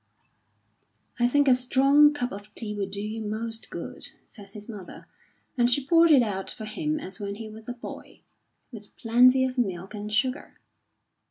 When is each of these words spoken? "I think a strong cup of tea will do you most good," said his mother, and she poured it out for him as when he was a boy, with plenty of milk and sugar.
"I 1.19 1.27
think 1.27 1.47
a 1.47 1.53
strong 1.53 2.11
cup 2.11 2.31
of 2.31 2.51
tea 2.55 2.73
will 2.73 2.89
do 2.89 2.99
you 3.03 3.21
most 3.21 3.69
good," 3.69 4.09
said 4.25 4.49
his 4.53 4.67
mother, 4.67 5.05
and 5.59 5.69
she 5.69 5.85
poured 5.85 6.09
it 6.09 6.23
out 6.23 6.49
for 6.49 6.65
him 6.65 6.99
as 6.99 7.19
when 7.19 7.35
he 7.35 7.47
was 7.47 7.69
a 7.69 7.73
boy, 7.73 8.21
with 8.71 8.97
plenty 8.97 9.45
of 9.45 9.59
milk 9.59 9.93
and 9.93 10.11
sugar. 10.11 10.57